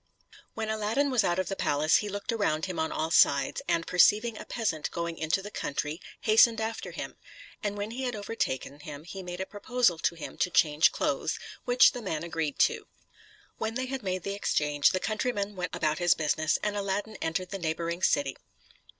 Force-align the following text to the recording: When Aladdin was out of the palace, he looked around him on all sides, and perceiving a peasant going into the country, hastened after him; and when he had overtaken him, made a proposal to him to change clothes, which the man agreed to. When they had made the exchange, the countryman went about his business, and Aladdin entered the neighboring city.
When 0.55 0.67
Aladdin 0.67 1.11
was 1.11 1.23
out 1.23 1.37
of 1.37 1.47
the 1.47 1.55
palace, 1.55 1.97
he 1.97 2.09
looked 2.09 2.31
around 2.31 2.65
him 2.65 2.79
on 2.79 2.91
all 2.91 3.11
sides, 3.11 3.61
and 3.67 3.85
perceiving 3.85 4.35
a 4.35 4.45
peasant 4.45 4.89
going 4.89 5.15
into 5.15 5.43
the 5.43 5.51
country, 5.51 6.01
hastened 6.21 6.59
after 6.59 6.89
him; 6.89 7.17
and 7.61 7.77
when 7.77 7.91
he 7.91 8.01
had 8.01 8.15
overtaken 8.15 8.79
him, 8.79 9.05
made 9.13 9.39
a 9.39 9.45
proposal 9.45 9.99
to 9.99 10.15
him 10.15 10.39
to 10.39 10.49
change 10.49 10.91
clothes, 10.91 11.37
which 11.65 11.91
the 11.91 12.01
man 12.01 12.23
agreed 12.23 12.57
to. 12.61 12.87
When 13.59 13.75
they 13.75 13.85
had 13.85 14.01
made 14.01 14.23
the 14.23 14.33
exchange, 14.33 14.89
the 14.89 14.99
countryman 14.99 15.55
went 15.55 15.75
about 15.75 15.99
his 15.99 16.15
business, 16.15 16.57
and 16.63 16.75
Aladdin 16.75 17.15
entered 17.21 17.51
the 17.51 17.59
neighboring 17.59 18.01
city. 18.01 18.35